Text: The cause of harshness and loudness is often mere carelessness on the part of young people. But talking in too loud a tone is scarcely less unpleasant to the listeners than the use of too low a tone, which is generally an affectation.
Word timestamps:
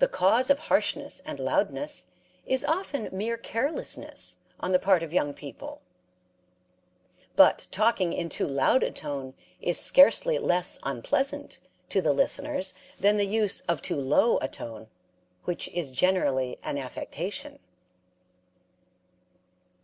The 0.00 0.08
cause 0.08 0.50
of 0.50 0.58
harshness 0.58 1.22
and 1.24 1.38
loudness 1.38 2.06
is 2.44 2.64
often 2.64 3.08
mere 3.12 3.36
carelessness 3.36 4.38
on 4.58 4.72
the 4.72 4.80
part 4.80 5.04
of 5.04 5.12
young 5.12 5.32
people. 5.32 5.80
But 7.36 7.68
talking 7.70 8.12
in 8.12 8.28
too 8.28 8.48
loud 8.48 8.82
a 8.82 8.90
tone 8.90 9.34
is 9.60 9.78
scarcely 9.78 10.38
less 10.38 10.80
unpleasant 10.82 11.60
to 11.90 12.00
the 12.02 12.12
listeners 12.12 12.74
than 12.98 13.16
the 13.16 13.24
use 13.24 13.60
of 13.68 13.80
too 13.80 13.94
low 14.00 14.38
a 14.38 14.48
tone, 14.48 14.88
which 15.44 15.68
is 15.68 15.92
generally 15.92 16.58
an 16.64 16.76
affectation. 16.76 17.60